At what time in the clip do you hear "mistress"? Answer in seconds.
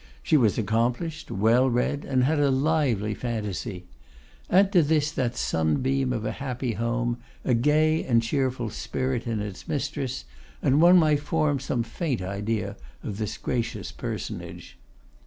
9.67-10.25